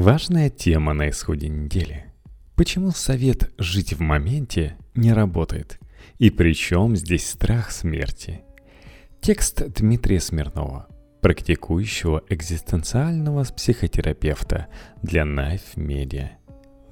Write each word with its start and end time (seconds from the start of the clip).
Важная 0.00 0.48
тема 0.48 0.92
на 0.92 1.10
исходе 1.10 1.48
недели. 1.48 2.04
Почему 2.54 2.92
совет 2.92 3.50
«жить 3.58 3.94
в 3.94 4.00
моменте» 4.00 4.76
не 4.94 5.12
работает? 5.12 5.80
И 6.20 6.30
при 6.30 6.54
чем 6.54 6.94
здесь 6.94 7.28
страх 7.28 7.72
смерти? 7.72 8.42
Текст 9.20 9.60
Дмитрия 9.74 10.20
Смирнова, 10.20 10.86
практикующего 11.20 12.22
экзистенциального 12.28 13.42
психотерапевта 13.42 14.68
для 15.02 15.22
Knife 15.22 15.74
Media. 15.74 16.28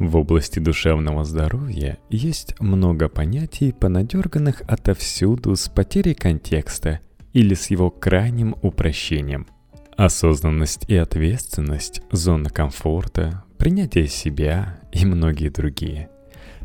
В 0.01 0.17
области 0.17 0.59
душевного 0.59 1.25
здоровья 1.25 1.99
есть 2.11 2.59
много 2.59 3.09
понятий, 3.09 3.71
понадерганных 3.71 4.63
отовсюду 4.67 5.55
с 5.55 5.69
потерей 5.69 6.15
контекста 6.15 6.99
или 7.33 7.55
с 7.55 7.71
его 7.71 7.89
крайним 7.89 8.57
упрощением– 8.63 9.47
Осознанность 9.97 10.85
и 10.89 10.97
ответственность, 10.97 12.03
зона 12.13 12.51
комфорта, 12.51 13.45
принятие 13.57 14.09
себя 14.09 14.79
и 14.93 15.07
многие 15.07 15.49
другие. 15.49 16.11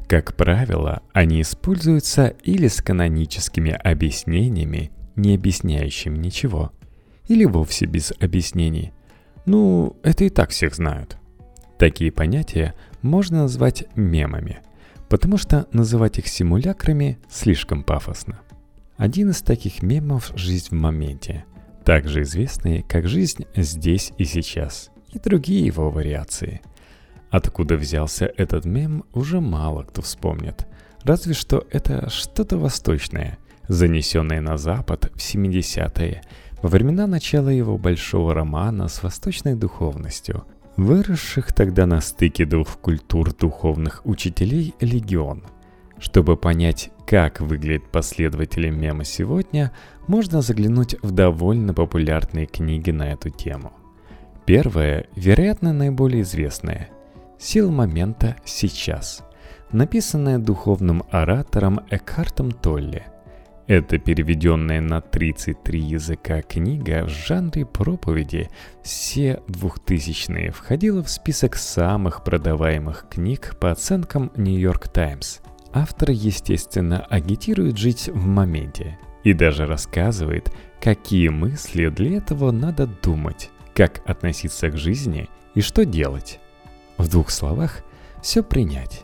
Как 0.09 0.35
правило, 0.35 1.01
они 1.13 1.41
используются 1.41 2.27
или 2.43 2.67
с 2.67 2.81
каноническими 2.81 3.71
объяснениями, 3.71 4.91
не 5.15 5.35
объясняющими 5.35 6.17
ничего, 6.17 6.73
или 7.29 7.45
вовсе 7.45 7.85
без 7.85 8.11
объяснений. 8.19 8.91
Ну, 9.45 9.95
это 10.03 10.25
и 10.25 10.29
так 10.29 10.49
всех 10.49 10.75
знают. 10.75 11.15
Такие 11.79 12.11
понятия 12.11 12.73
можно 13.01 13.43
назвать 13.43 13.85
мемами, 13.95 14.59
потому 15.07 15.37
что 15.37 15.67
называть 15.71 16.19
их 16.19 16.27
симулякрами 16.27 17.17
слишком 17.29 17.83
пафосно. 17.83 18.41
Один 18.97 19.29
из 19.29 19.41
таких 19.41 19.81
мемов– 19.81 20.33
«Жизнь 20.35 20.67
в 20.71 20.73
моменте», 20.73 21.45
также 21.83 22.21
известные 22.23 22.83
как 22.83 23.07
«Жизнь 23.07 23.45
здесь 23.55 24.13
и 24.17 24.25
сейчас» 24.25 24.91
и 25.13 25.19
другие 25.19 25.65
его 25.65 25.89
вариации. 25.89 26.61
Откуда 27.29 27.75
взялся 27.75 28.31
этот 28.37 28.65
мем, 28.65 29.03
уже 29.13 29.39
мало 29.39 29.83
кто 29.83 30.01
вспомнит. 30.01 30.67
Разве 31.03 31.33
что 31.33 31.65
это 31.71 32.09
что-то 32.09 32.57
восточное, 32.57 33.37
занесенное 33.67 34.41
на 34.41 34.57
Запад 34.57 35.11
в 35.13 35.17
70-е, 35.17 36.23
во 36.61 36.69
времена 36.69 37.07
начала 37.07 37.49
его 37.49 37.77
большого 37.77 38.33
романа 38.33 38.87
с 38.87 39.01
восточной 39.01 39.55
духовностью, 39.55 40.45
выросших 40.77 41.53
тогда 41.53 41.85
на 41.85 42.01
стыке 42.01 42.45
двух 42.45 42.77
культур 42.79 43.33
духовных 43.33 44.01
учителей 44.05 44.75
«Легион». 44.79 45.43
Чтобы 45.97 46.37
понять, 46.37 46.91
как 47.11 47.41
выглядят 47.41 47.91
последователи 47.91 48.69
мема 48.69 49.03
сегодня, 49.03 49.73
можно 50.07 50.41
заглянуть 50.41 50.95
в 51.01 51.11
довольно 51.11 51.73
популярные 51.73 52.45
книги 52.45 52.91
на 52.91 53.11
эту 53.11 53.29
тему. 53.29 53.73
Первая, 54.45 55.07
вероятно, 55.17 55.73
наиболее 55.73 56.21
известная 56.21 56.87
«Сила 57.37 57.69
момента 57.69 58.37
сейчас», 58.45 59.25
написанная 59.73 60.37
духовным 60.37 61.03
оратором 61.11 61.81
Экхартом 61.89 62.53
Толли. 62.53 63.03
Это 63.67 63.97
переведенная 63.97 64.79
на 64.79 65.01
33 65.01 65.81
языка 65.81 66.41
книга 66.41 67.03
в 67.03 67.09
жанре 67.09 67.65
проповеди 67.65 68.49
все 68.83 69.43
двухтысячные 69.49 70.51
входила 70.51 71.03
в 71.03 71.09
список 71.09 71.57
самых 71.57 72.23
продаваемых 72.23 73.07
книг 73.09 73.57
по 73.59 73.69
оценкам 73.69 74.31
New 74.37 74.57
York 74.57 74.87
Times. 74.87 75.41
Автор, 75.73 76.11
естественно, 76.11 77.05
агитирует 77.09 77.77
жить 77.77 78.09
в 78.09 78.25
моменте– 78.25 78.97
и 79.23 79.33
даже 79.33 79.65
рассказывает, 79.65 80.51
какие 80.81 81.29
мысли 81.29 81.89
для 81.89 82.17
этого 82.17 82.51
надо 82.51 82.87
думать, 82.87 83.51
как 83.73 84.01
относиться 84.09 84.69
к 84.69 84.77
жизни 84.77 85.29
и 85.53 85.61
что 85.61 85.85
делать. 85.85 86.39
В 86.97 87.07
двух 87.09 87.29
словах, 87.29 87.83
все 88.21 88.43
принять. 88.43 89.03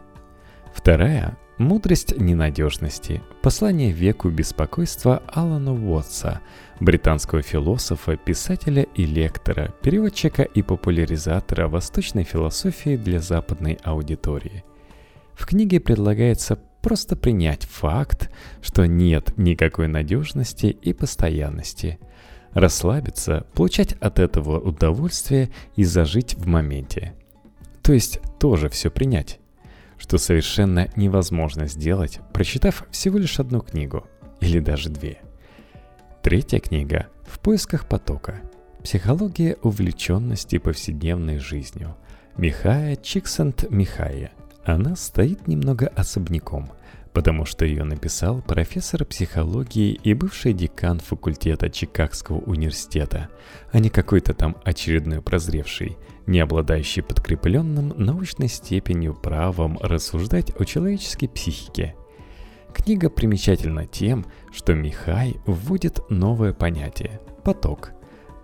Вторая– 0.73 1.37
мудрость 1.57 2.17
ненадежности. 2.19 3.21
Послание 3.41 3.91
веку 3.91 4.29
беспокойства 4.29 5.23
Алана 5.27 5.73
Уотса, 5.73 6.41
британского 6.79 7.41
философа, 7.41 8.15
писателя 8.15 8.83
и 8.95 9.05
лектора, 9.05 9.73
переводчика 9.81 10.43
и 10.43 10.61
популяризатора 10.61 11.67
восточной 11.67 12.23
философии 12.23 12.95
для 12.95 13.19
западной 13.19 13.79
аудитории. 13.83 14.63
В 15.33 15.45
книге 15.45 15.79
предлагается 15.79 16.57
просто 16.81 17.15
принять 17.15 17.63
факт, 17.63 18.31
что 18.61 18.85
нет 18.85 19.37
никакой 19.37 19.87
надежности 19.87 20.67
и 20.67 20.93
постоянности. 20.93 21.99
Расслабиться, 22.53 23.45
получать 23.53 23.93
от 23.93 24.19
этого 24.19 24.59
удовольствие 24.59 25.49
и 25.75 25.83
зажить 25.83 26.35
в 26.35 26.47
моменте. 26.47 27.13
То 27.83 27.93
есть 27.93 28.19
тоже 28.39 28.69
все 28.69 28.89
принять. 28.89 29.39
Что 29.97 30.17
совершенно 30.17 30.89
невозможно 30.95 31.67
сделать, 31.67 32.19
прочитав 32.33 32.85
всего 32.91 33.17
лишь 33.17 33.39
одну 33.39 33.61
книгу. 33.61 34.05
Или 34.39 34.59
даже 34.59 34.89
две. 34.89 35.19
Третья 36.21 36.59
книга 36.59 37.07
«В 37.25 37.39
поисках 37.39 37.87
потока. 37.87 38.41
Психология 38.83 39.57
увлеченности 39.61 40.57
повседневной 40.57 41.39
жизнью». 41.39 41.95
Михая 42.37 42.95
Чиксент 42.95 43.65
Михая. 43.71 44.31
Она 44.67 44.97
стоит 44.97 45.47
немного 45.47 45.87
особняком, 45.95 46.69
потому 47.13 47.45
что 47.45 47.63
ее 47.63 47.85
написал 47.85 48.41
профессор 48.41 49.05
психологии 49.05 49.93
и 49.93 50.13
бывший 50.13 50.51
декан 50.51 50.99
факультета 50.99 51.69
Чикагского 51.69 52.39
университета, 52.39 53.29
а 53.71 53.79
не 53.79 53.89
какой-то 53.89 54.33
там 54.33 54.57
очередной 54.65 55.21
прозревший, 55.21 55.97
не 56.25 56.41
обладающий 56.41 57.01
подкрепленным 57.01 57.93
научной 57.95 58.49
степенью 58.49 59.13
правом 59.13 59.77
рассуждать 59.79 60.51
о 60.59 60.65
человеческой 60.65 61.27
психике. 61.27 61.95
Книга 62.73 63.09
примечательна 63.09 63.85
тем, 63.85 64.25
что 64.53 64.75
Михай 64.75 65.37
вводит 65.45 66.01
новое 66.09 66.51
понятие– 66.51 67.21
поток– 67.45 67.93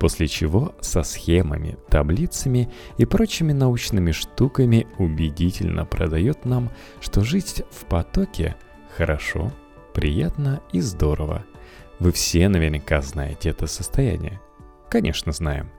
после 0.03 0.28
чего 0.28 0.75
со 0.81 1.02
схемами, 1.02 1.78
таблицами 1.88 2.69
и 2.97 3.06
прочими 3.06 3.53
научными 3.53 4.12
штуками 4.12 4.86
убедительно 4.97 5.86
продает 5.86 6.44
нам, 6.44 6.72
что 7.00 7.24
жить 7.24 7.64
в 7.72 7.86
потоке 7.86 8.58
хорошо, 8.97 9.53
приятно 9.94 10.59
и 10.74 10.81
здорово. 10.81 11.46
Вы 12.00 12.12
все 12.12 12.50
наверняка 12.50 13.02
знаете 13.02 13.52
это 13.52 13.66
состояние. 13.66 14.41
Конечно, 14.90 15.31
знаем. 15.31 15.72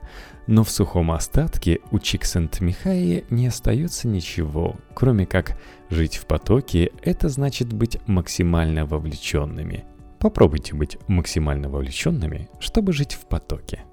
Но 0.47 0.65
в 0.65 0.71
сухом 0.71 1.13
остатке 1.13 1.81
у 1.91 1.99
Чиксент-Михаи 1.99 3.27
не 3.29 3.49
остается 3.49 4.09
ничего, 4.09 4.77
кроме 4.95 5.27
как 5.27 5.59
жить 5.91 6.17
в 6.17 6.25
потоке– 6.25 6.93
это 7.03 7.29
значит 7.29 7.75
быть 7.75 7.99
максимально 8.07 8.87
вовлеченными. 8.87 9.85
Попробуйте 10.19 10.75
быть 10.75 10.97
максимально 11.09 11.69
вовлеченными, 11.69 12.49
чтобы 12.59 12.95
жить 12.95 13.13
в 13.13 13.27
потоке. 13.27 13.85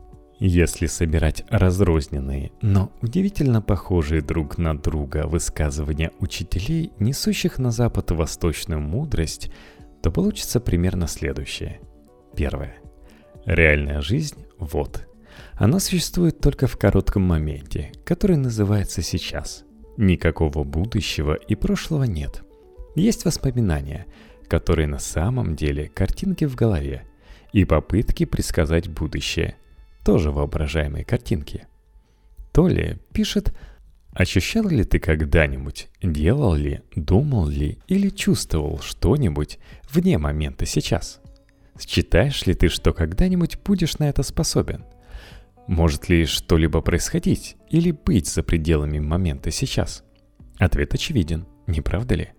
Если 0.44 0.88
собирать 0.88 1.46
разрозненные, 1.50 2.52
но 2.64 2.92
удивительно 3.04 3.62
похожие 3.62 4.24
друг 4.24 4.58
на 4.58 4.76
друга 4.76 5.28
высказывания 5.28 6.10
учителей, 6.18 6.92
несущих 6.98 7.60
на 7.60 7.70
Запад 7.70 8.10
восточную 8.10 8.82
мудрость, 8.82 9.52
то 10.02 10.10
получится 10.10 10.60
примерно 10.60 11.06
следующее. 11.06 11.80
Первое. 12.36 12.78
Реальная 13.46 14.02
жизнь– 14.02 14.48
вот. 14.58 15.08
Она 15.54 15.80
существует 15.80 16.40
только 16.40 16.66
в 16.66 16.76
коротком 16.76 17.22
моменте, 17.22 17.92
который 18.04 18.36
называется 18.36 19.04
сейчас. 19.04 19.64
Никакого 19.96 20.64
будущего 20.64 21.36
и 21.36 21.54
прошлого 21.54 22.06
нет. 22.06 22.42
Есть 22.96 23.26
воспоминания, 23.26 24.08
которые 24.48 24.88
на 24.88 24.98
самом 24.98 25.56
деле 25.56 25.88
картинки 25.88 26.46
в 26.46 26.56
голове, 26.56 27.04
и 27.54 27.64
попытки 27.64 28.26
предсказать 28.26 28.90
будущее– 28.90 29.56
тоже 30.04 30.32
воображаемые 30.32 31.06
картинки. 31.06 31.68
Толи 32.52 33.00
пишет, 33.14 33.54
ощущал 34.14 34.68
ли 34.68 34.84
ты 34.84 35.00
когда-нибудь, 35.00 35.90
делал 36.02 36.56
ли, 36.56 36.82
думал 36.96 37.48
ли 37.48 37.80
или 37.88 38.10
чувствовал 38.10 38.80
что-нибудь 38.80 39.60
вне 39.90 40.18
момента 40.18 40.66
сейчас? 40.66 41.22
Считаешь 41.80 42.46
ли 42.46 42.54
ты, 42.54 42.68
что 42.68 42.94
когда-нибудь 42.94 43.60
будешь 43.64 43.98
на 43.98 44.10
это 44.10 44.24
способен? 44.24 44.86
Может 45.68 46.10
ли 46.10 46.26
что-либо 46.26 46.82
происходить 46.82 47.56
или 47.70 47.92
быть 47.92 48.28
за 48.28 48.44
пределами 48.44 49.00
момента 49.00 49.52
сейчас? 49.52 50.04
Ответ 50.60 50.94
очевиден, 50.94 51.48
не 51.68 51.82
правда 51.82 52.16
ли? 52.16 52.30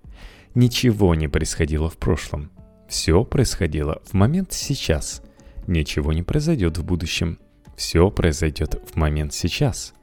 Ничего 0.54 1.14
не 1.14 1.28
происходило 1.28 1.88
в 1.88 1.96
прошлом. 1.96 2.50
Все 2.88 3.24
происходило 3.24 4.02
в 4.04 4.12
момент 4.12 4.52
сейчас. 4.52 5.22
Ничего 5.66 6.12
не 6.12 6.22
произойдет 6.22 6.76
в 6.76 6.84
будущем. 6.84 7.38
Все 7.76 8.10
произойдет 8.10 8.80
в 8.90 8.96
момент 8.96 9.32
сейчас. 9.32 9.94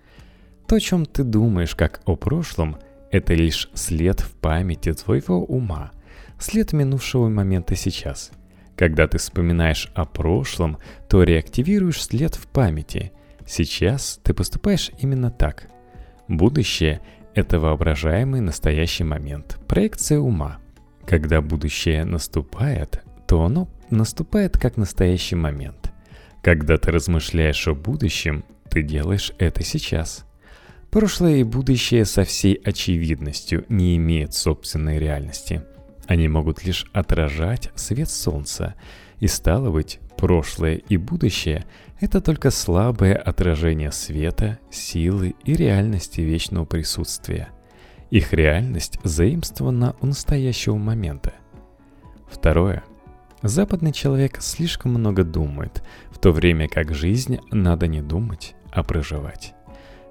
То, 0.67 0.75
о 0.75 0.79
чем 0.79 1.05
ты 1.05 1.23
думаешь 1.23 1.75
как 1.75 2.01
о 2.05 2.15
прошлом, 2.15 2.77
это 3.11 3.33
лишь 3.33 3.69
след 3.73 4.19
в 4.19 4.35
памяти 4.35 4.93
твоего 4.93 5.43
ума, 5.43 5.91
след 6.37 6.73
минувшего 6.73 7.29
момента 7.29 7.75
сейчас. 7.75 8.31
Когда 8.75 9.07
ты 9.07 9.17
вспоминаешь 9.17 9.91
о 9.95 10.05
прошлом, 10.05 10.77
то 11.09 11.23
реактивируешь 11.23 12.01
след 12.01 12.35
в 12.35 12.47
памяти. 12.47 13.11
Сейчас 13.45 14.19
ты 14.23 14.33
поступаешь 14.33 14.91
именно 14.99 15.31
так. 15.31 15.67
Будущее– 16.27 17.01
это 17.33 17.59
воображаемый 17.59 18.41
настоящий 18.41 19.03
момент, 19.03 19.57
проекция 19.67 20.19
ума. 20.19 20.59
Когда 21.05 21.41
будущее 21.41 22.05
наступает, 22.05 23.03
то 23.27 23.43
оно 23.43 23.67
наступает 23.89 24.57
как 24.57 24.77
настоящий 24.77 25.35
момент. 25.35 25.91
Когда 26.41 26.77
ты 26.77 26.91
размышляешь 26.91 27.67
о 27.67 27.75
будущем, 27.75 28.45
ты 28.69 28.81
делаешь 28.81 29.33
это 29.37 29.63
сейчас. 29.63 30.25
Прошлое 30.89 31.37
и 31.37 31.43
будущее 31.43 32.05
со 32.05 32.23
всей 32.23 32.55
очевидностью 32.55 33.65
не 33.69 33.95
имеют 33.97 34.33
собственной 34.33 34.97
реальности. 34.97 35.63
Они 36.07 36.27
могут 36.27 36.63
лишь 36.65 36.85
отражать 36.93 37.69
свет 37.75 38.09
солнца, 38.09 38.73
и 39.19 39.27
стало 39.27 39.69
быть, 39.69 39.99
прошлое 40.17 40.75
и 40.75 40.97
будущее– 40.97 41.65
это 41.99 42.21
только 42.21 42.49
слабое 42.49 43.15
отражение 43.15 43.91
света, 43.91 44.57
силы 44.71 45.35
и 45.43 45.53
реальности 45.53 46.21
вечного 46.21 46.65
присутствия. 46.65 47.49
Их 48.09 48.33
реальность 48.33 48.99
заимствована 49.03 49.95
у 50.01 50.07
настоящего 50.07 50.77
момента. 50.77 51.33
Второе. 52.31 52.83
Западный 53.41 53.93
человек 53.93 54.41
слишком 54.41 54.93
много 54.93 55.23
думает, 55.23 55.81
в 56.11 56.17
то 56.17 56.31
время 56.31 56.67
как 56.67 56.93
жизнь 56.93 57.39
надо 57.51 57.87
не 57.87 58.01
думать, 58.01 58.55
а 58.71 58.83
проживать. 58.83 59.53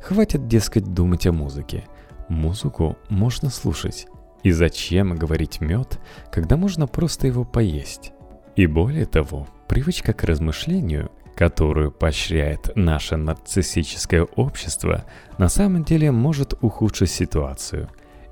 Хватит, 0.00 0.48
дескать, 0.48 0.94
думать 0.94 1.26
о 1.26 1.32
музыке. 1.32 1.84
Музыку 2.28 2.96
можно 3.10 3.50
слушать. 3.50 4.06
И 4.42 4.50
зачем 4.50 5.14
говорить 5.14 5.60
мед, 5.60 6.00
когда 6.32 6.56
можно 6.56 6.86
просто 6.86 7.26
его 7.26 7.44
поесть? 7.44 8.12
И 8.56 8.66
более 8.66 9.04
того, 9.04 9.46
привычка 9.66 10.14
к 10.14 10.24
размышлению, 10.24 11.10
которую 11.36 11.92
поощряет 11.92 12.74
наше 12.76 13.16
нарциссическое 13.16 14.22
общество, 14.22 15.04
на 15.36 15.48
самом 15.48 15.84
деле 15.84 16.10
может 16.12 16.54
ухудшить 16.62 17.10
ситуацию. 17.10 17.90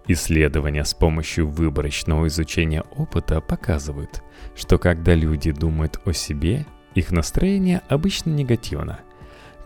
Исследования 0.09 0.85
с 0.85 0.95
помощью 0.95 1.49
выборочного 1.49 2.29
изучения 2.29 2.83
опыта 2.95 3.41
показывают, 3.41 4.23
что 4.55 4.79
когда 4.79 5.15
люди 5.15 5.51
думают 5.51 6.01
о 6.05 6.13
себе, 6.13 6.65
их 6.95 7.11
настроение 7.11 7.83
обычно 7.89 8.31
негативно. 8.31 9.01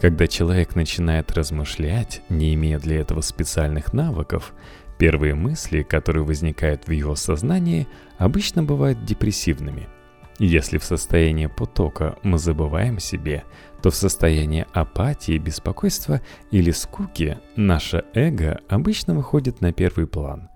Когда 0.01 0.27
человек 0.27 0.75
начинает 0.77 1.31
размышлять, 1.33 2.23
не 2.31 2.55
имея 2.55 2.79
для 2.79 3.01
этого 3.01 3.21
специальных 3.21 3.93
навыков, 3.93 4.55
первые 4.99 5.35
мысли, 5.35 5.83
которые 5.83 6.25
возникают 6.25 6.87
в 6.87 6.91
его 6.91 7.17
сознании, 7.17 7.87
обычно 8.17 8.63
бывают 8.63 9.05
депрессивными. 9.05 9.89
Если 10.41 10.79
в 10.79 10.85
состоянии 10.85 11.49
потока 11.49 12.17
мы 12.23 12.39
забываем 12.39 12.99
себе, 12.99 13.45
то 13.83 13.91
в 13.91 13.95
состоянии 13.95 14.65
апатии, 14.73 15.37
беспокойства 15.37 16.23
или 16.51 16.71
скуки 16.71 17.37
наше 17.57 18.05
эго 18.15 18.59
обычно 18.67 19.15
выходит 19.15 19.61
на 19.61 19.75
первый 19.75 20.07
план. 20.07 20.49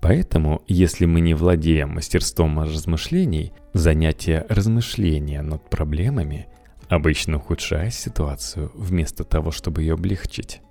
Поэтому, 0.00 0.62
если 0.66 1.04
мы 1.04 1.20
не 1.20 1.34
владеем 1.34 1.90
мастерством 1.90 2.60
размышлений, 2.60 3.52
занятие 3.74 4.46
размышления 4.48 5.42
над 5.42 5.68
проблемами 5.68 6.46
обычно 6.88 7.36
ухудшает 7.36 7.92
ситуацию 7.92 8.72
вместо 8.74 9.24
того, 9.24 9.50
чтобы 9.50 9.82
ее 9.82 9.94
облегчить, 9.94 10.62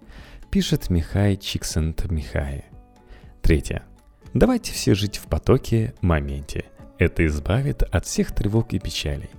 пишет 0.50 0.90
Михай 0.90 1.38
Чиксент 1.38 2.10
Михай. 2.10 2.66
Третье. 3.44 3.84
Давайте 4.34 4.74
все 4.74 4.96
жить 4.96 5.18
в 5.18 5.28
потоке, 5.28 5.94
моменте. 6.02 6.66
Это 7.00 7.26
избавит 7.26 7.82
от 7.82 8.06
всех 8.06 8.34
тревог 8.34 8.74
и 8.74 8.80
печалей. 8.80 9.30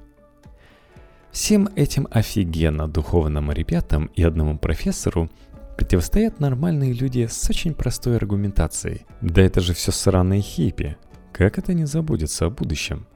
Всем 1.30 1.68
этим 1.76 2.08
офигенно 2.10 2.88
духовным 2.88 3.52
ребятам 3.52 4.06
и 4.16 4.22
одному 4.22 4.58
профессору 4.58 5.30
противостоят 5.76 6.40
нормальные 6.40 6.94
люди 6.94 7.26
с 7.30 7.48
очень 7.48 7.74
простой 7.74 8.16
аргументацией. 8.16 9.06
Да 9.20 9.42
это 9.42 9.60
же 9.60 9.74
все 9.74 9.92
сраные 9.92 10.40
хиппи. 10.40 10.96
Как 11.32 11.58
это 11.58 11.74
не 11.74 11.84
заботиться 11.84 12.46
о 12.46 12.50
будущем? 12.50 13.06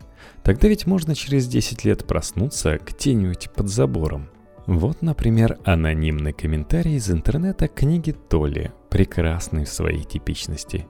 Тогда 0.43 0.69
ведь 0.69 0.87
можно 0.87 1.15
через 1.15 1.49
10 1.49 1.85
лет 1.85 2.07
проснуться 2.07 2.79
где-нибудь 2.79 3.51
под 3.51 3.69
забором. 3.69 4.29
Вот, 4.67 5.03
например, 5.03 5.59
анонимный 5.65 6.33
комментарий 6.33 6.97
из 6.97 7.11
интернета 7.11 7.69
книги 7.69 8.13
Толли, 8.13 8.73
прекрасный 8.91 9.65
в 9.65 9.71
своей 9.71 10.05
типичности. 10.05 10.87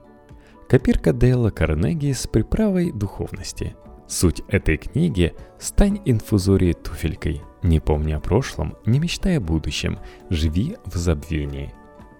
Копирка 0.67 1.13
Дейла 1.13 1.51
Карнеги 1.51 2.11
с 2.11 2.27
приправой 2.27 2.91
духовности. 2.91 3.75
Суть 4.07 4.41
этой 4.47 4.77
книги– 4.77 5.33
стань 5.59 6.01
инфузорией 6.05 6.73
туфелькой, 6.73 7.41
не 7.63 7.79
помни 7.79 8.13
о 8.13 8.19
прошлом, 8.19 8.75
не 8.85 8.99
мечтай 8.99 9.37
о 9.37 9.41
будущем, 9.41 9.99
живи 10.29 10.77
в 10.85 10.95
забвении. 10.95 11.73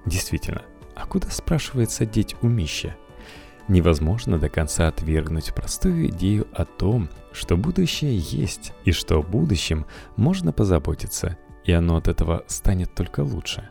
Действительно, 0.06 0.62
а 0.96 1.06
куда, 1.06 1.30
спрашивается, 1.30 2.06
деть 2.06 2.36
умище– 2.42 2.96
Невозможно 3.68 4.38
до 4.38 4.48
конца 4.48 4.88
отвергнуть 4.88 5.54
простую 5.54 6.10
идею 6.10 6.48
о 6.54 6.66
том, 6.66 7.10
что 7.32 7.58
будущее 7.58 8.18
есть 8.18 8.74
и 8.84 8.92
что 8.92 9.18
о 9.18 9.24
будущем 9.24 9.86
можно 10.18 10.52
позаботиться, 10.52 11.38
и 11.64 11.72
оно 11.72 11.98
от 11.98 12.08
этого 12.08 12.44
станет 12.46 12.94
только 12.94 13.22
лучше. 13.22 13.70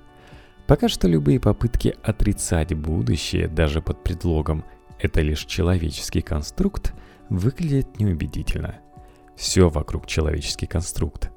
Пока 0.66 0.88
что 0.88 1.08
любые 1.08 1.40
попытки 1.40 1.94
отрицать 2.02 2.74
будущее 2.74 3.48
даже 3.48 3.82
под 3.82 4.02
предлогом 4.02 4.64
«это 4.98 5.20
лишь 5.20 5.44
человеческий 5.44 6.22
конструкт» 6.22 6.94
выглядят 7.28 7.98
неубедительно. 7.98 8.76
Все 9.36 9.68
вокруг 9.68 10.06
человеческий 10.06 10.66
конструкт. 10.66 11.30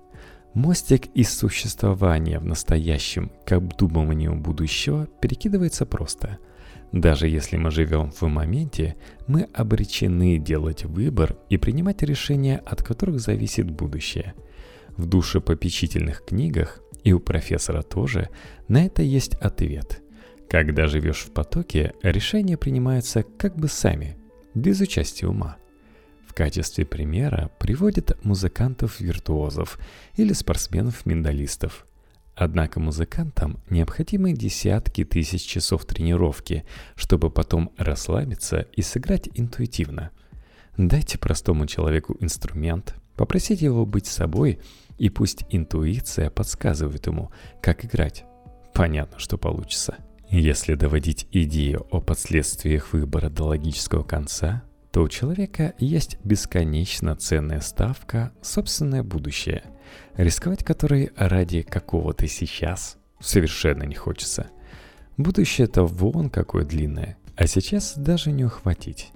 Мостик 0.53 1.07
из 1.13 1.35
существования 1.37 2.39
в 2.39 2.45
настоящем 2.45 3.31
к 3.45 3.51
обдумыванию 3.51 4.35
будущего 4.35 5.07
перекидывается 5.21 5.85
просто– 5.85 6.39
даже 6.91 7.27
если 7.27 7.57
мы 7.57 7.69
живем 7.69 8.11
в 8.11 8.21
моменте, 8.23 8.95
мы 9.27 9.47
обречены 9.53 10.37
делать 10.37 10.85
выбор 10.85 11.35
и 11.49 11.57
принимать 11.57 12.01
решения, 12.01 12.61
от 12.65 12.81
которых 12.81 13.19
зависит 13.19 13.69
будущее. 13.69 14.33
В 14.95 15.05
душепопечительных 15.05 16.23
книгах, 16.25 16.81
и 17.07 17.13
у 17.13 17.21
профессора 17.21 17.83
тоже, 17.83 18.27
на 18.67 18.85
это 18.85 19.01
есть 19.01 19.35
ответ. 19.35 20.01
Когда 20.49 20.87
живешь 20.87 21.23
в 21.23 21.31
потоке, 21.31 21.93
решения 22.03 22.57
принимаются 22.57 23.23
как 23.23 23.55
бы 23.55 23.69
сами, 23.69 24.17
без 24.53 24.81
участия 24.81 25.27
ума. 25.27 25.55
В 26.27 26.33
качестве 26.33 26.85
примера 26.85 27.49
приводят 27.59 28.21
музыкантов-виртуозов 28.25 29.79
или 30.17 30.33
спортсменов-миндалистов– 30.33 31.85
Однако 32.39 32.79
музыкантам 32.79 33.59
необходимы 33.67 34.31
десятки 34.31 35.03
тысяч 35.03 35.41
часов 35.43 35.85
тренировки, 35.85 36.65
чтобы 36.95 37.31
потом 37.31 37.71
расслабиться 37.77 38.67
и 38.75 38.83
сыграть 38.83 39.27
интуитивно. 39.33 40.11
Дайте 40.77 41.17
простому 41.17 41.65
человеку 41.65 42.15
инструмент, 42.19 42.95
попросите 43.15 43.65
его 43.65 43.85
быть 43.87 44.05
собой, 44.05 44.59
и 44.99 45.09
пусть 45.09 45.43
интуиция 45.49 46.29
подсказывает 46.29 47.07
ему, 47.07 47.31
как 47.61 47.83
играть. 47.83 48.25
Понятно, 48.73 49.17
что 49.17 49.37
получится. 49.39 49.95
Если 50.29 50.75
доводить 50.75 51.27
идею 51.31 51.87
о 51.89 51.99
последствиях 51.99 52.93
выбора 52.93 53.29
до 53.29 53.45
логического 53.45 54.03
конца, 54.03 54.63
то 54.91 55.01
у 55.01 55.09
человека 55.09 55.73
есть 55.79 56.19
бесконечно 56.23 57.15
ценная 57.15 57.61
ставка 57.61 58.31
«собственное 58.41 59.01
будущее», 59.01 59.63
рисковать 60.15 60.63
которой 60.63 61.11
ради 61.15 61.63
какого-то 61.63 62.27
сейчас 62.27 62.97
совершенно 63.19 63.83
не 63.83 63.95
хочется. 63.95 64.47
Будущее-то 65.17 65.85
вон 65.85 66.29
какое 66.29 66.65
длинное, 66.65 67.17
а 67.35 67.47
сейчас 67.47 67.97
даже 67.97 68.31
не 68.31 68.45
ухватить. 68.45 69.11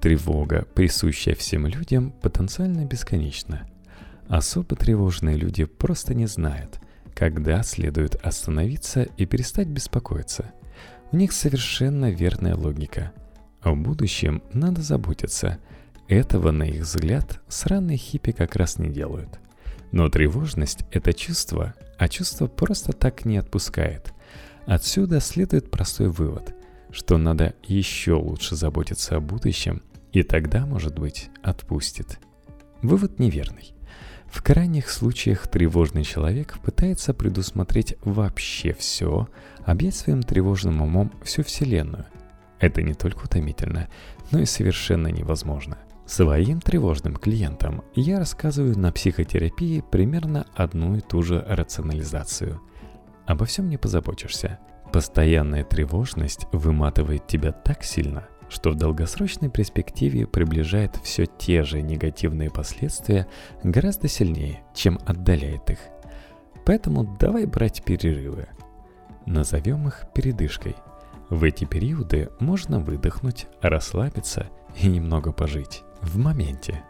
Тревога, 0.00 0.66
присущая 0.74 1.34
всем 1.34 1.66
людям, 1.66 2.12
потенциально 2.22 2.84
бесконечна. 2.84 3.66
Особо 4.28 4.76
тревожные 4.76 5.36
люди 5.36 5.64
просто 5.64 6.14
не 6.14 6.26
знают, 6.26 6.80
когда 7.14 7.62
следует 7.62 8.14
остановиться 8.16 9.02
и 9.02 9.26
перестать 9.26 9.68
беспокоиться. 9.68 10.52
У 11.12 11.16
них 11.16 11.32
совершенно 11.32 12.10
верная 12.10 12.54
логика– 12.54 13.12
о 13.62 13.74
будущем 13.74 14.42
надо 14.54 14.80
заботиться. 14.80 15.58
Этого, 16.08 16.50
на 16.50 16.62
их 16.62 16.82
взгляд, 16.82 17.40
сраные 17.48 17.98
хиппи 17.98 18.32
как 18.32 18.56
раз 18.56 18.78
не 18.78 18.88
делают. 18.88 19.38
Но 19.92 20.08
тревожность– 20.08 20.84
это 20.90 21.12
чувство, 21.12 21.74
а 21.98 22.08
чувство 22.08 22.46
просто 22.46 22.92
так 22.92 23.26
не 23.26 23.36
отпускает. 23.36 24.14
Отсюда 24.64 25.20
следует 25.20 25.70
простой 25.70 26.08
вывод, 26.08 26.54
что 26.90 27.18
надо 27.18 27.54
еще 27.62 28.14
лучше 28.14 28.56
заботиться 28.56 29.16
о 29.16 29.20
будущем, 29.20 29.82
и 30.12 30.22
тогда, 30.22 30.66
может 30.66 30.98
быть, 30.98 31.30
отпустит. 31.42 32.18
Вывод 32.82 33.18
неверный. 33.18 33.74
В 34.26 34.42
крайних 34.42 34.90
случаях 34.90 35.48
тревожный 35.48 36.04
человек 36.04 36.58
пытается 36.62 37.12
предусмотреть 37.14 37.96
вообще 38.04 38.72
все, 38.72 39.28
объять 39.64 39.96
своим 39.96 40.22
тревожным 40.22 40.82
умом 40.82 41.12
всю 41.24 41.42
Вселенную– 41.42 42.06
это 42.60 42.82
не 42.82 42.92
только 42.92 43.24
утомительно, 43.24 43.88
но 44.30 44.40
и 44.40 44.44
совершенно 44.44 45.08
невозможно. 45.08 45.78
Своим 46.06 46.60
тревожным 46.60 47.16
клиентам 47.16 47.82
я 47.94 48.18
рассказываю 48.18 48.78
на 48.78 48.92
психотерапии 48.92 49.82
примерно 49.90 50.46
одну 50.54 50.96
и 50.96 51.00
ту 51.00 51.22
же 51.22 51.44
рационализацию. 51.48 52.60
Обо 53.26 53.46
всем 53.46 53.68
не 53.68 53.78
позаботишься. 53.78 54.58
Постоянная 54.92 55.64
тревожность 55.64 56.46
выматывает 56.52 57.26
тебя 57.26 57.52
так 57.52 57.84
сильно, 57.84 58.26
что 58.50 58.70
в 58.70 58.74
долгосрочной 58.74 59.48
перспективе 59.48 60.26
приближает 60.26 60.96
все 61.02 61.24
те 61.24 61.62
же 61.62 61.80
негативные 61.80 62.50
последствия 62.50 63.26
гораздо 63.62 64.08
сильнее, 64.08 64.62
чем 64.74 64.98
отдаляет 65.06 65.70
их. 65.70 65.78
Поэтому 66.66 67.16
давай 67.18 67.46
брать 67.46 67.82
перерывы. 67.84 68.48
Назовем 69.24 69.88
их 69.88 70.06
передышкой. 70.14 70.74
В 71.30 71.44
эти 71.44 71.64
периоды 71.64 72.28
можно 72.40 72.80
выдохнуть, 72.80 73.46
расслабиться 73.62 74.48
и 74.80 74.88
немного 74.88 75.32
пожить 75.32 75.84
в 76.02 76.18
моменте. 76.18 76.82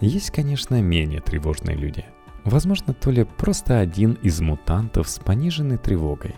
Есть, 0.00 0.30
конечно, 0.30 0.80
менее 0.80 1.20
тревожные 1.20 1.76
люди. 1.76 2.04
Возможно, 2.44 2.94
то 2.94 3.10
ли 3.10 3.24
просто 3.24 3.78
один 3.78 4.14
из 4.22 4.40
мутантов 4.40 5.08
с 5.08 5.18
пониженной 5.18 5.78
тревогой. 5.78 6.34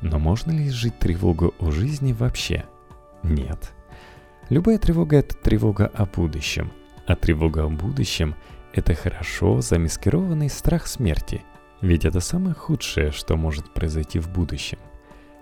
Но 0.00 0.18
можно 0.18 0.50
ли 0.50 0.70
жить 0.70 0.98
тревогу 0.98 1.54
о 1.58 1.70
жизни 1.70 2.12
вообще? 2.12 2.64
Нет. 3.22 3.72
Любая 4.50 4.78
тревога– 4.78 5.16
это 5.18 5.36
тревога 5.36 5.86
о 5.94 6.06
будущем. 6.06 6.72
А 7.06 7.14
тревога 7.14 7.64
о 7.64 7.68
будущем– 7.68 8.34
это 8.74 8.94
хорошо 8.94 9.60
замаскированный 9.60 10.50
страх 10.50 10.88
смерти. 10.88 11.42
Ведь 11.80 12.04
это 12.04 12.18
самое 12.18 12.54
худшее, 12.54 13.12
что 13.12 13.36
может 13.36 13.72
произойти 13.72 14.18
в 14.18 14.28
будущем. 14.28 14.78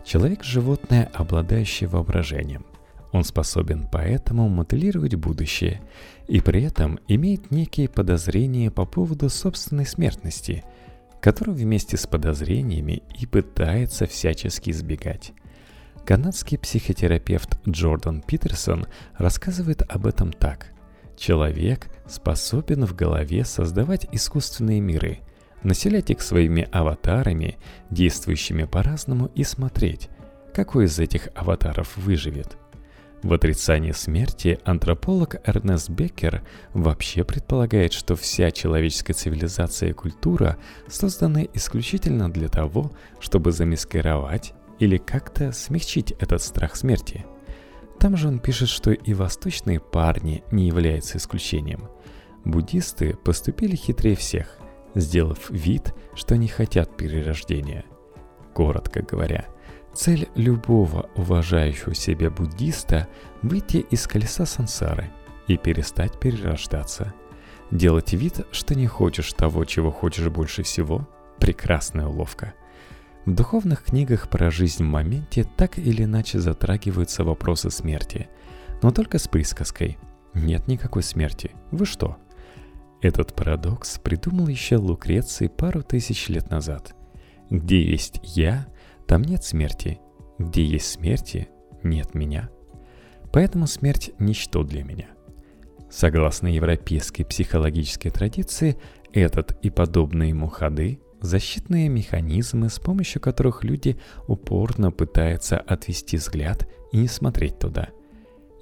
Человек– 0.04 0.42
животное, 0.44 1.10
обладающее 1.14 1.88
воображением. 1.88 2.66
Он 3.10 3.24
способен 3.24 3.88
поэтому 3.90 4.50
моделировать 4.50 5.14
будущее 5.14 5.80
и 6.26 6.42
при 6.42 6.62
этом 6.62 6.98
имеет 7.08 7.50
некие 7.50 7.88
подозрения 7.88 8.70
по 8.70 8.84
поводу 8.84 9.30
собственной 9.30 9.86
смертности, 9.86 10.64
которую 11.22 11.56
вместе 11.56 11.96
с 11.96 12.06
подозрениями 12.06 13.02
и 13.18 13.24
пытается 13.24 14.06
всячески 14.06 14.68
избегать. 14.68 15.32
Канадский 16.04 16.58
психотерапевт 16.58 17.58
Джордан 17.68 18.22
Питерсон 18.22 18.86
рассказывает 19.16 19.82
об 19.88 20.06
этом 20.06 20.32
так. 20.32 20.72
Человек 21.16 21.88
способен 22.06 22.86
в 22.86 22.94
голове 22.94 23.44
создавать 23.44 24.06
искусственные 24.12 24.80
миры, 24.80 25.20
населять 25.62 26.10
их 26.10 26.22
своими 26.22 26.68
аватарами, 26.72 27.58
действующими 27.90 28.64
по-разному, 28.64 29.26
и 29.34 29.44
смотреть, 29.44 30.08
какой 30.54 30.86
из 30.86 30.98
этих 30.98 31.28
аватаров 31.34 31.96
выживет. 31.96 32.56
В 33.22 33.32
отрицании 33.32 33.90
смерти 33.90 34.60
антрополог 34.64 35.36
Эрнест 35.44 35.90
Беккер 35.90 36.42
вообще 36.72 37.24
предполагает, 37.24 37.92
что 37.92 38.14
вся 38.14 38.52
человеческая 38.52 39.14
цивилизация 39.14 39.90
и 39.90 39.92
культура 39.92 40.56
созданы 40.86 41.50
исключительно 41.52 42.30
для 42.30 42.48
того, 42.48 42.92
чтобы 43.18 43.50
замаскировать 43.50 44.54
или 44.78 44.96
как-то 44.96 45.52
смягчить 45.52 46.12
этот 46.12 46.42
страх 46.42 46.76
смерти. 46.76 47.24
Там 47.98 48.16
же 48.16 48.28
он 48.28 48.38
пишет, 48.38 48.68
что 48.68 48.92
и 48.92 49.12
восточные 49.12 49.80
парни 49.80 50.44
не 50.52 50.66
являются 50.66 51.18
исключением. 51.18 51.88
Буддисты 52.44 53.14
поступили 53.14 53.74
хитрее 53.74 54.14
всех, 54.14 54.58
сделав 54.94 55.50
вид, 55.50 55.94
что 56.14 56.36
не 56.36 56.48
хотят 56.48 56.96
перерождения. 56.96 57.84
Коротко 58.54 59.02
говоря, 59.02 59.46
цель 59.92 60.28
любого 60.34 61.10
уважающего 61.16 61.94
себя 61.94 62.30
буддиста– 62.30 63.08
выйти 63.42 63.78
из 63.78 64.06
колеса 64.06 64.46
сансары 64.46 65.10
и 65.48 65.56
перестать 65.56 66.18
перерождаться. 66.20 67.14
Делать 67.70 68.12
вид, 68.12 68.46
что 68.52 68.74
не 68.74 68.86
хочешь 68.86 69.32
того, 69.32 69.64
чего 69.64 69.90
хочешь 69.90 70.28
больше 70.28 70.62
всего– 70.62 71.08
прекрасная 71.40 72.06
уловка– 72.06 72.54
в 73.24 73.34
духовных 73.34 73.84
книгах 73.84 74.28
про 74.28 74.50
жизнь 74.50 74.84
в 74.84 74.86
моменте 74.86 75.44
так 75.44 75.78
или 75.78 76.04
иначе 76.04 76.38
затрагиваются 76.38 77.24
вопросы 77.24 77.70
смерти, 77.70 78.28
но 78.82 78.90
только 78.90 79.18
с 79.18 79.28
присказкой 79.28 79.98
«нет 80.34 80.66
никакой 80.68 81.02
смерти, 81.02 81.50
вы 81.70 81.84
что?». 81.84 82.16
Этот 83.00 83.34
парадокс 83.34 83.98
придумал 83.98 84.48
еще 84.48 84.76
Лукреций 84.76 85.48
пару 85.48 85.82
тысяч 85.82 86.28
лет 86.28 86.50
назад. 86.50 86.94
Где 87.50 87.82
есть 87.82 88.20
«я», 88.22 88.66
там 89.06 89.22
нет 89.22 89.44
смерти, 89.44 90.00
где 90.38 90.64
есть 90.64 90.90
смерти, 90.90 91.48
нет 91.82 92.14
меня. 92.14 92.50
Поэтому 93.32 93.66
смерть– 93.66 94.10
ничто 94.18 94.62
для 94.64 94.84
меня. 94.84 95.08
Согласно 95.90 96.48
европейской 96.48 97.24
психологической 97.24 98.10
традиции, 98.10 98.78
этот 99.12 99.52
и 99.62 99.70
подобные 99.70 100.30
ему 100.30 100.48
ходы 100.48 101.00
защитные 101.20 101.88
механизмы, 101.88 102.68
с 102.68 102.78
помощью 102.78 103.20
которых 103.20 103.64
люди 103.64 103.98
упорно 104.26 104.90
пытаются 104.90 105.58
отвести 105.58 106.16
взгляд 106.16 106.68
и 106.92 106.98
не 106.98 107.08
смотреть 107.08 107.58
туда. 107.58 107.88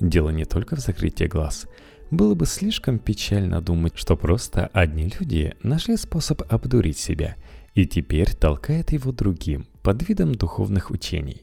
Дело 0.00 0.30
не 0.30 0.44
только 0.44 0.76
в 0.76 0.80
закрытии 0.80 1.24
глаз. 1.24 1.66
Было 2.10 2.34
бы 2.34 2.46
слишком 2.46 2.98
печально 2.98 3.60
думать, 3.60 3.96
что 3.96 4.16
просто 4.16 4.66
одни 4.72 5.12
люди 5.18 5.54
нашли 5.62 5.96
способ 5.96 6.42
обдурить 6.52 6.98
себя 6.98 7.36
и 7.74 7.86
теперь 7.86 8.34
толкают 8.34 8.92
его 8.92 9.12
другим 9.12 9.66
под 9.82 10.08
видом 10.08 10.34
духовных 10.34 10.90
учений. 10.90 11.42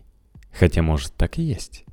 Хотя 0.51 0.81
может 0.81 1.13
так 1.13 1.37
и 1.37 1.43
есть. 1.43 1.85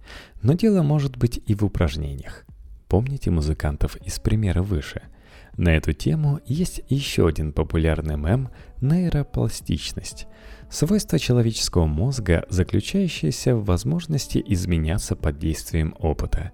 Но 0.42 0.52
дело 0.54 0.82
может 0.82 1.16
быть 1.16 1.40
и 1.46 1.54
в 1.54 1.64
упражнениях. 1.64 2.44
Помните 2.90 3.30
музыкантов 3.30 3.97
из 3.97 4.18
примера 4.18 4.62
выше– 4.62 5.00
на 5.56 5.76
эту 5.76 5.92
тему 5.92 6.40
есть 6.47 6.80
еще 6.88 7.26
один 7.26 7.52
популярный 7.52 8.16
мем 8.16 8.49
«нейропластичность»– 8.80 10.26
свойство 10.70 11.18
человеческого 11.18 11.87
мозга, 11.87 12.47
заключающееся 12.49 13.56
в 13.56 13.64
возможности 13.64 14.42
изменяться 14.47 15.16
под 15.16 15.38
действием 15.38 15.94
опыта. 15.99 16.52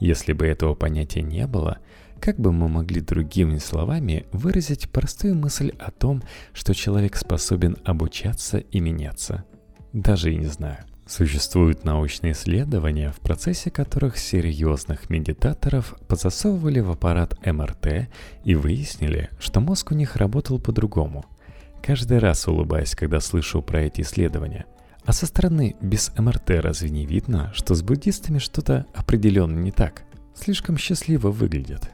Если 0.00 0.32
бы 0.32 0.46
этого 0.46 0.74
понятия 0.74 1.22
не 1.22 1.46
было, 1.46 1.78
как 2.20 2.40
бы 2.40 2.52
мы 2.52 2.68
могли 2.68 3.00
другими 3.00 3.58
словами 3.58 4.26
выразить 4.32 4.90
простую 4.90 5.36
мысль 5.36 5.72
о 5.78 5.90
том, 5.90 6.22
что 6.52 6.74
человек 6.74 7.16
способен 7.16 7.76
обучаться 7.84 8.58
и 8.58 8.80
меняться? 8.80 9.44
Даже 9.92 10.32
и 10.32 10.36
не 10.36 10.46
знаю. 10.46 10.78
Существуют 11.10 11.84
научные 11.84 12.34
исследования, 12.34 13.10
в 13.10 13.18
процессе 13.18 13.68
которых 13.68 14.16
серьезных 14.16 15.10
медитаторов 15.10 15.96
позасовывали 16.06 16.78
в 16.78 16.88
аппарат 16.88 17.36
МРТ 17.44 18.08
и 18.44 18.54
выяснили, 18.54 19.28
что 19.40 19.58
мозг 19.58 19.90
у 19.90 19.96
них 19.96 20.14
работал 20.14 20.60
по-другому. 20.60 21.24
Каждый 21.82 22.20
раз 22.20 22.46
улыбаясь, 22.46 22.94
когда 22.94 23.18
слышу 23.18 23.60
про 23.60 23.82
эти 23.82 24.02
исследования. 24.02 24.66
А 25.04 25.12
со 25.12 25.26
стороны 25.26 25.74
без 25.80 26.12
МРТ 26.16 26.50
разве 26.62 26.90
не 26.90 27.06
видно, 27.06 27.50
что 27.54 27.74
с 27.74 27.82
буддистами 27.82 28.38
что-то 28.38 28.86
определенно 28.94 29.58
не 29.58 29.72
так? 29.72 30.04
Слишком 30.36 30.78
счастливо 30.78 31.32
выглядят. 31.32 31.90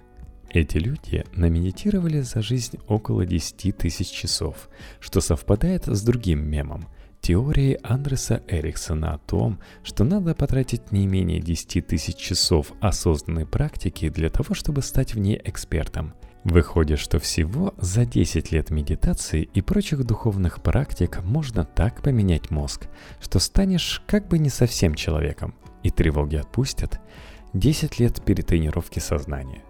Эти 0.50 0.76
люди 0.76 1.24
намедитировали 1.34 2.20
за 2.20 2.42
жизнь 2.42 2.78
около 2.86 3.24
10 3.24 3.78
тысяч 3.78 4.10
часов, 4.10 4.68
что 5.00 5.22
совпадает 5.22 5.86
с 5.86 6.02
другим 6.02 6.46
мемом– 6.46 6.86
теории 7.20 7.78
Андреса 7.82 8.42
Эриксона 8.48 9.14
о 9.14 9.18
том, 9.18 9.58
что 9.82 10.04
надо 10.04 10.34
потратить 10.34 10.92
не 10.92 11.06
менее 11.06 11.40
10 11.40 11.86
тысяч 11.86 12.16
часов 12.16 12.72
осознанной 12.80 13.46
практики 13.46 14.08
для 14.08 14.30
того, 14.30 14.54
чтобы 14.54 14.82
стать 14.82 15.14
в 15.14 15.18
ней 15.18 15.40
экспертом. 15.44 16.14
Выходит, 16.44 17.00
что 17.00 17.18
всего 17.18 17.74
за 17.78 18.06
10 18.06 18.52
лет 18.52 18.70
медитации 18.70 19.48
и 19.52 19.60
прочих 19.62 20.04
духовных 20.04 20.62
практик 20.62 21.22
можно 21.24 21.64
так 21.64 22.02
поменять 22.02 22.50
мозг, 22.50 22.86
что 23.20 23.40
станешь 23.40 24.02
как 24.06 24.28
бы 24.28 24.38
не 24.38 24.48
совсем 24.48 24.94
человеком, 24.94 25.54
и 25.82 25.90
тревоги 25.90 26.36
отпустят. 26.36 27.00
10 27.52 27.98
лет 27.98 28.24
перетренировки 28.24 29.00
сознания. 29.00 29.62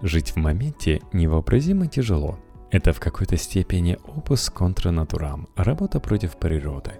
Жить 0.00 0.30
в 0.30 0.36
моменте 0.36 1.02
невообразимо 1.12 1.88
тяжело– 1.88 2.38
это 2.74 2.92
в 2.92 2.98
какой-то 2.98 3.36
степени 3.36 3.96
опус 4.16 4.50
контра 4.50 4.90
натурам, 4.90 5.48
работа 5.54 6.00
против 6.00 6.36
природы. 6.36 6.94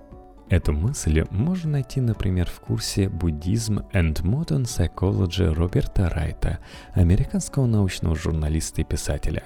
Эту 0.49 0.73
мысль 0.73 1.25
можно 1.31 1.73
найти, 1.73 2.01
например, 2.01 2.47
в 2.47 2.61
курсе 2.61 3.09
«Буддизм 3.09 3.81
and 3.93 4.23
Modern 4.23 4.67
Psychology» 4.67 5.53
Роберта 5.53 6.09
Райта, 6.09 6.61
американского 6.93 7.67
научного 7.67 8.15
журналиста 8.15 8.83
и 8.83 8.85
писателя. 8.85 9.43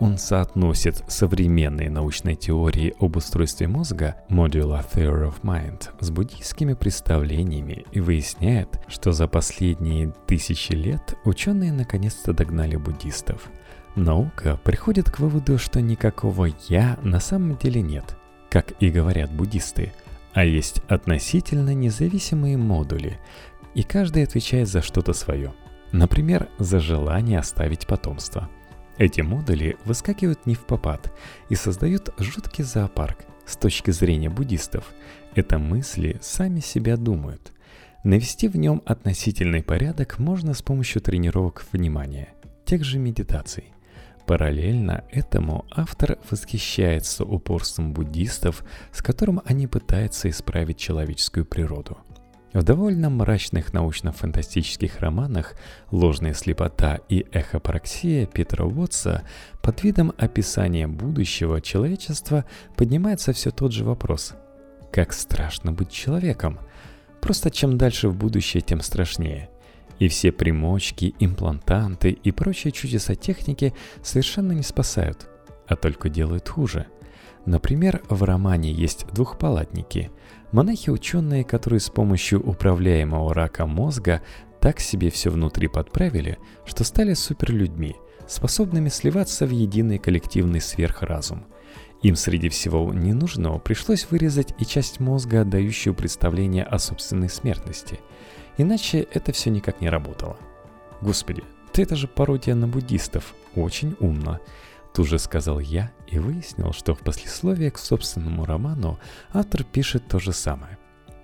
Он 0.00 0.16
соотносит 0.16 1.04
современные 1.06 1.90
научные 1.90 2.36
теории 2.36 2.94
об 2.98 3.16
устройстве 3.16 3.68
мозга 3.68 4.16
Modular 4.30 4.86
Theory 4.90 5.28
of 5.28 5.42
Mind 5.42 5.90
с 6.00 6.08
буддийскими 6.08 6.72
представлениями 6.72 7.84
и 7.92 8.00
выясняет, 8.00 8.80
что 8.88 9.12
за 9.12 9.28
последние 9.28 10.14
тысячи 10.26 10.72
лет 10.72 11.14
ученые 11.26 11.72
наконец-то 11.72 12.32
догнали 12.32 12.76
буддистов– 12.76 13.50
Наука 13.98 14.58
приходит 14.62 15.10
к 15.10 15.18
выводу, 15.18 15.58
что 15.58 15.80
никакого 15.80 16.48
«я» 16.68 16.98
на 17.02 17.18
самом 17.18 17.56
деле 17.56 17.82
нет, 17.82 18.16
как 18.48 18.72
и 18.80 18.90
говорят 18.90 19.32
буддисты, 19.32 19.92
а 20.32 20.44
есть 20.44 20.82
относительно 20.88 21.74
независимые 21.74 22.56
модули, 22.56 23.18
и 23.74 23.82
каждый 23.82 24.22
отвечает 24.22 24.68
за 24.68 24.82
что-то 24.82 25.12
свое. 25.12 25.52
Например, 25.90 26.48
за 26.58 26.78
желание 26.78 27.40
оставить 27.40 27.88
потомство. 27.88 28.48
Эти 28.98 29.20
модули 29.20 29.76
выскакивают 29.84 30.46
не 30.46 30.54
в 30.54 30.64
попад 30.64 31.12
и 31.48 31.56
создают 31.56 32.14
жуткий 32.18 32.64
зоопарк, 32.64 33.18
С 33.46 33.56
точки 33.56 33.90
зрения 33.90 34.28
буддистов, 34.28 34.84
это 35.34 35.58
мысли 35.58 36.18
сами 36.20 36.60
себя 36.60 36.96
думают. 36.96 37.52
Навести 38.04 38.46
в 38.46 38.56
нем 38.56 38.82
относительный 38.84 39.62
порядок 39.62 40.18
можно 40.18 40.54
с 40.54 40.62
помощью 40.62 41.00
тренировок 41.00 41.64
внимания, 41.72 42.28
тех 42.64 42.84
же 42.84 42.98
медитаций. 42.98 43.72
Параллельно 44.28 45.04
этому 45.10 45.64
автор 45.70 46.18
восхищается 46.30 47.24
упорством 47.24 47.94
буддистов, 47.94 48.62
с 48.92 49.00
которым 49.00 49.40
они 49.46 49.66
пытаются 49.66 50.28
исправить 50.28 50.76
человеческую 50.76 51.46
природу. 51.46 51.96
В 52.52 52.62
довольно 52.62 53.08
мрачных 53.08 53.72
научно-фантастических 53.72 55.00
романах 55.00 55.54
«Ложная 55.90 56.34
слепота» 56.34 56.98
и 57.08 57.24
«Эхопараксия» 57.32 58.26
Питера 58.26 58.66
Уотса 58.66 59.22
под 59.62 59.82
видом 59.82 60.12
описания 60.18 60.86
будущего 60.86 61.62
человечества 61.62 62.44
поднимается 62.76 63.32
все 63.32 63.50
тот 63.50 63.72
же 63.72 63.84
вопрос. 63.84 64.34
Как 64.92 65.14
страшно 65.14 65.72
быть 65.72 65.90
человеком? 65.90 66.58
Просто 67.22 67.50
чем 67.50 67.78
дальше 67.78 68.10
в 68.10 68.14
будущее, 68.14 68.60
тем 68.60 68.82
страшнее– 68.82 69.48
и 69.98 70.08
все 70.08 70.32
примочки, 70.32 71.14
имплантанты 71.18 72.10
и 72.10 72.30
прочие 72.30 72.72
чудеса 72.72 73.14
техники 73.14 73.74
совершенно 74.02 74.52
не 74.52 74.62
спасают, 74.62 75.28
а 75.66 75.76
только 75.76 76.08
делают 76.08 76.48
хуже. 76.48 76.86
Например, 77.46 78.02
в 78.08 78.22
романе 78.24 78.72
есть 78.72 79.06
двухпалатники. 79.12 80.10
Монахи-ученые, 80.52 81.44
которые 81.44 81.80
с 81.80 81.90
помощью 81.90 82.40
управляемого 82.40 83.34
рака 83.34 83.66
мозга 83.66 84.22
так 84.60 84.80
себе 84.80 85.10
все 85.10 85.30
внутри 85.30 85.68
подправили, 85.68 86.38
что 86.66 86.84
стали 86.84 87.14
суперлюдьми, 87.14 87.96
способными 88.26 88.88
сливаться 88.88 89.46
в 89.46 89.50
единый 89.50 89.98
коллективный 89.98 90.60
сверхразум. 90.60 91.46
Им 92.02 92.14
среди 92.16 92.48
всего 92.48 92.92
ненужного 92.92 93.58
пришлось 93.58 94.06
вырезать 94.10 94.54
и 94.60 94.64
часть 94.64 95.00
мозга, 95.00 95.40
отдающую 95.40 95.94
представление 95.94 96.64
о 96.64 96.78
собственной 96.78 97.28
смертности– 97.28 97.98
Иначе 98.58 99.06
это 99.12 99.32
все 99.32 99.50
никак 99.50 99.80
не 99.80 99.88
работало. 99.88 100.36
Господи, 101.00 101.44
ты 101.72 101.82
это 101.82 101.96
же 101.96 102.08
пародия 102.08 102.54
на 102.54 102.66
буддистов. 102.66 103.34
Очень 103.54 103.96
умно. 104.00 104.40
Тут 104.92 105.06
же 105.06 105.18
сказал 105.18 105.60
я 105.60 105.92
и 106.08 106.18
выяснил, 106.18 106.72
что 106.72 106.94
в 106.94 107.00
послесловии 107.00 107.70
к 107.70 107.78
собственному 107.78 108.44
роману 108.44 108.98
автор 109.32 109.62
пишет 109.62 110.08
то 110.08 110.18
же 110.18 110.32
самое. 110.32 110.76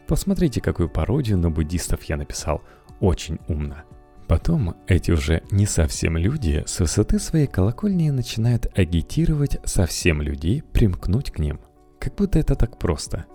Посмотрите, 0.06 0.60
какую 0.60 0.88
пародию 0.88 1.38
на 1.38 1.50
буддистов 1.50 2.04
я 2.04 2.16
написал. 2.16 2.62
Очень 3.00 3.40
умно. 3.48 3.82
Потом 4.28 4.76
эти 4.86 5.10
уже 5.10 5.42
не 5.50 5.66
совсем 5.66 6.16
люди 6.16 6.62
с 6.66 6.78
высоты 6.78 7.18
своей 7.18 7.46
колокольни 7.46 8.10
начинают 8.10 8.66
агитировать 8.78 9.58
совсем 9.64 10.22
людей 10.22 10.62
примкнуть 10.62 11.30
к 11.30 11.38
ним. 11.38 11.60
Как 11.98 12.14
будто 12.14 12.38
это 12.38 12.54
так 12.54 12.78
просто. 12.78 13.26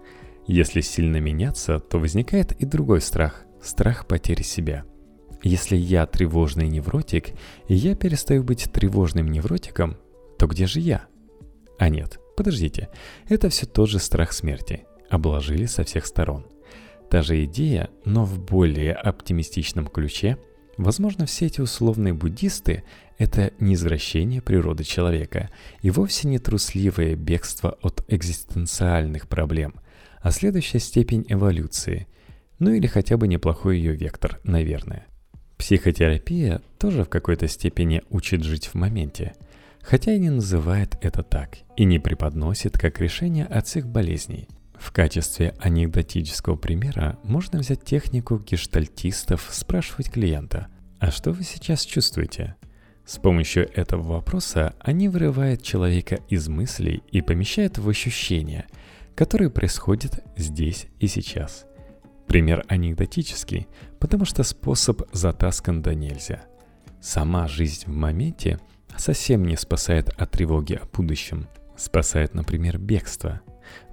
Если 0.47 0.81
сильно 0.81 1.17
меняться, 1.17 1.79
то 1.79 1.99
возникает 1.99 2.53
и 2.53 2.65
другой 2.65 3.01
страх 3.01 3.45
Страх 3.61 4.07
потери 4.07 4.41
себя. 4.41 4.85
Если 5.43 5.75
я 5.75 6.05
тревожный 6.05 6.67
невротик, 6.67 7.29
и 7.67 7.75
я 7.75 7.95
перестаю 7.95 8.43
быть 8.43 8.71
тревожным 8.71 9.27
невротиком, 9.31 9.97
то 10.37 10.47
где 10.47 10.65
же 10.65 10.79
я? 10.79 11.05
А 11.77 11.89
нет, 11.89 12.19
подождите, 12.35 12.89
это 13.27 13.49
все 13.49 13.65
тот 13.65 13.89
же 13.89 13.99
страх 13.99 14.33
смерти. 14.33 14.85
Обложили 15.09 15.65
со 15.65 15.83
всех 15.83 16.05
сторон. 16.05 16.45
Та 17.09 17.21
же 17.21 17.43
идея, 17.45 17.89
но 18.05 18.25
в 18.25 18.39
более 18.39 18.93
оптимистичном 18.93 19.87
ключе. 19.87 20.37
Возможно, 20.77 21.25
все 21.25 21.47
эти 21.47 21.61
условные 21.61 22.13
буддисты– 22.13 22.83
это 23.17 23.51
не 23.59 23.73
извращение 23.73 24.41
природы 24.41 24.83
человека 24.83 25.49
и 25.81 25.89
вовсе 25.89 26.27
не 26.27 26.37
трусливое 26.37 27.15
бегство 27.15 27.77
от 27.81 28.05
экзистенциальных 28.07 29.27
проблем, 29.27 29.75
а 30.21 30.31
следующая 30.31 30.79
степень 30.79 31.25
эволюции– 31.27 32.07
ну 32.59 32.71
или 32.71 32.87
хотя 32.87 33.17
бы 33.17 33.27
неплохой 33.27 33.77
ее 33.77 33.95
вектор, 33.95 34.39
наверное. 34.43 35.07
Психотерапия 35.57 36.61
тоже 36.77 37.03
в 37.03 37.09
какой-то 37.09 37.47
степени 37.47 38.01
учит 38.09 38.43
жить 38.43 38.67
в 38.67 38.75
моменте, 38.75 39.35
хотя 39.81 40.13
и 40.13 40.19
не 40.19 40.29
называет 40.29 40.97
это 41.01 41.23
так, 41.23 41.57
и 41.75 41.85
не 41.85 41.99
преподносит 41.99 42.77
как 42.77 42.99
решение 43.01 43.45
от 43.45 43.67
всех 43.67 43.87
болезней. 43.87 44.47
В 44.77 44.93
качестве 44.93 45.53
анекдотического 45.59 46.55
примера 46.55 47.17
можно 47.23 47.59
взять 47.59 47.83
технику 47.83 48.39
гештальтистов 48.39 49.49
спрашивать 49.51 50.09
клиента 50.09 50.67
«А 50.99 51.11
что 51.11 51.31
вы 51.31 51.43
сейчас 51.43 51.83
чувствуете?» 51.83 52.55
С 53.05 53.17
помощью 53.17 53.69
этого 53.73 54.03
вопроса 54.03 54.75
они 54.79 55.09
вырывают 55.09 55.63
человека 55.63 56.19
из 56.29 56.47
мыслей 56.47 57.03
и 57.11 57.21
помещают 57.21 57.77
в 57.77 57.89
ощущения, 57.89 58.67
которые 59.15 59.49
происходят 59.49 60.23
здесь 60.37 60.87
и 60.99 61.07
сейчас– 61.07 61.65
Пример 62.29 62.63
анекдотический, 62.67 63.67
потому 63.97 64.23
что 64.23 64.43
способ 64.43 65.01
затаскан 65.11 65.81
до 65.81 65.95
нельзя. 65.95 66.43
Сама 67.01 67.47
жизнь 67.47 67.85
в 67.87 67.95
моменте 67.95 68.59
совсем 68.95 69.43
не 69.45 69.57
спасает 69.57 70.09
от 70.09 70.29
тревоги 70.29 70.75
о 70.75 70.85
будущем. 70.95 71.47
Спасает, 71.75 72.35
например, 72.35 72.77
бегство. 72.77 73.41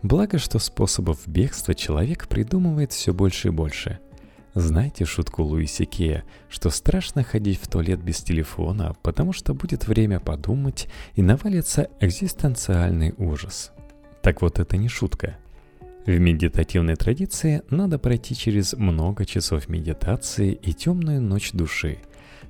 Благо, 0.03 0.37
что 0.37 0.59
способов 0.59 1.27
бегства 1.27 1.75
человек 1.75 2.29
придумывает 2.29 2.93
все 2.93 3.15
больше 3.15 3.49
и 3.49 3.53
больше. 3.53 4.01
Знаете 4.53 5.07
шутку 5.07 5.43
Луиси 5.43 5.87
Кея, 5.87 6.23
что 6.51 6.69
страшно 6.69 7.25
ходить 7.25 7.59
в 7.59 7.69
туалет 7.69 8.03
без 8.03 8.19
телефона, 8.19 8.95
потому 9.03 9.33
что 9.33 9.55
будет 9.55 9.89
время 9.89 10.21
подумать 10.21 10.89
и 11.15 11.23
навалится 11.23 11.89
экзистенциальный 12.01 13.15
ужас. 13.17 13.73
Так 14.21 14.43
вот 14.43 14.59
это 14.59 14.77
не 14.77 14.89
шутка– 14.89 15.39
в 16.07 16.21
медитативной 16.21 16.95
традиции 16.95 17.63
надо 17.69 17.99
пройти 17.99 18.37
через 18.37 18.75
много 18.75 19.25
часов 19.25 19.69
медитации 19.69 20.53
и 20.53 20.73
темную 20.73 21.21
ночь 21.21 21.51
души, 21.51 21.99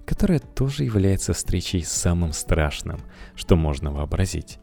которая 0.05 0.41
тоже 0.41 0.85
является 0.85 1.33
встречей 1.33 1.83
с 1.83 1.91
самым 1.91 2.35
страшным, 2.35 3.01
что 3.35 3.57
можно 3.57 3.91
вообразить. 3.91 4.59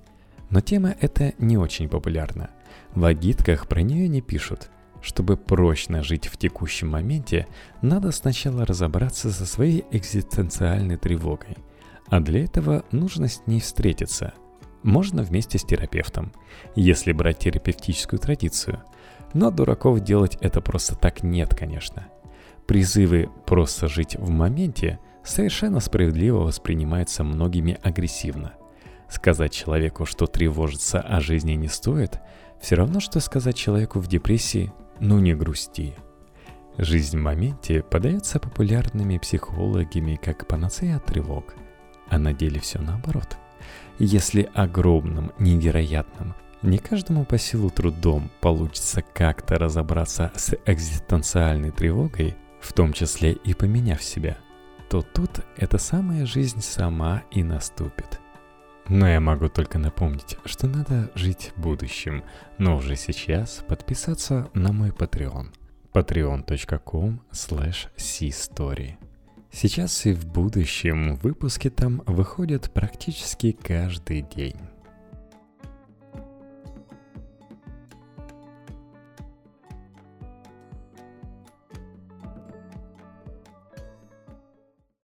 Но 0.51 0.62
тема 0.62 0.93
эта 1.01 1.34
не 1.39 1.58
очень 1.58 1.89
популярна. 1.89 2.51
В 2.93 3.06
агитках 3.06 3.67
про 3.67 3.82
нее 3.82 4.08
не 4.08 4.21
пишут. 4.21 4.69
Чтобы 5.01 5.38
прочно 5.38 6.03
жить 6.03 6.27
в 6.27 6.38
текущем 6.38 6.89
моменте, 6.89 7.47
надо 7.82 8.12
сначала 8.12 8.63
разобраться 8.63 9.32
со 9.32 9.47
своей 9.47 9.86
экзистенциальной 9.89 10.97
тревогой. 10.97 11.58
А 12.08 12.19
для 12.19 12.43
этого 12.43 12.86
нужно 12.91 13.27
с 13.27 13.41
ней 13.47 13.60
встретиться– 13.60 14.34
можно 14.84 15.24
вместе 15.24 15.58
с 15.58 15.63
терапевтом, 15.63 16.32
если 16.76 17.13
брать 17.13 17.39
терапевтическую 17.39 18.19
традицию. 18.19 18.84
Но 19.34 19.50
дураков 19.50 20.02
делать 20.02 20.38
это 20.41 20.62
просто 20.62 20.96
так 20.96 21.24
нет, 21.24 21.56
конечно. 21.56 22.08
Призывы 22.67 23.30
«просто 23.46 23.88
жить 23.88 24.15
в 24.17 24.30
моменте» 24.30 25.00
совершенно 25.24 25.80
справедливо 25.80 26.39
воспринимаются 26.39 27.24
многими 27.24 27.80
агрессивно. 27.82 28.54
Сказать 29.10 29.52
человеку, 29.52 30.06
что 30.06 30.28
тревожиться 30.28 31.00
о 31.00 31.19
жизни 31.19 31.54
не 31.54 31.67
стоит, 31.67 32.19
все 32.62 32.76
равно, 32.76 33.00
что 33.00 33.19
сказать 33.19 33.56
человеку 33.56 34.00
в 34.00 34.08
депрессии 34.08 34.72
«ну 35.00 35.19
не 35.19 35.34
грусти». 35.34 35.96
Жизнь 36.78 37.17
в 37.17 37.22
моменте 37.22 37.84
подается 37.84 38.39
популярными 38.39 39.19
психологами 39.19 40.19
как 40.22 40.48
панацея 40.48 40.98
от 40.98 41.06
тревог, 41.06 41.56
а 42.10 42.17
на 42.17 42.34
деле 42.34 42.60
все 42.60 42.80
наоборот– 42.80 43.38
если 43.99 44.49
огромным, 44.53 45.32
невероятным, 45.39 46.36
не 46.62 46.77
каждому 46.77 47.25
по 47.25 47.38
силу 47.38 47.69
трудом 47.69 48.32
получится 48.39 49.01
как-то 49.01 49.56
разобраться 49.56 50.32
с 50.36 50.56
экзистенциальной 50.65 51.71
тревогой, 51.71 52.36
в 52.62 52.71
том 52.73 52.93
числе 52.93 53.34
и 53.34 53.53
поменяв 53.53 54.01
себя, 54.01 54.38
то 54.89 55.01
тут 55.01 55.41
эта 55.58 55.77
самая 55.77 56.25
жизнь 56.25 56.62
сама 56.62 57.23
и 57.32 57.43
наступит. 57.43 58.21
Но 58.88 59.08
я 59.08 59.19
могу 59.19 59.49
только 59.49 59.79
напомнить, 59.79 60.38
что 60.45 60.67
надо 60.67 61.10
жить 61.15 61.51
будущим, 61.56 62.23
но 62.58 62.77
уже 62.77 62.95
сейчас 62.95 63.63
подписаться 63.67 64.49
на 64.53 64.71
мой 64.71 64.89
Patreon 64.89 65.53
patreon.com 65.93 67.21
slash 67.32 67.88
Сейчас 69.53 70.07
и 70.07 70.13
в 70.13 70.25
будущем 70.25 71.15
выпуски 71.17 71.69
там 71.69 72.01
выходят 72.07 72.71
практически 72.73 73.51
каждый 73.51 74.23
день. 74.23 74.57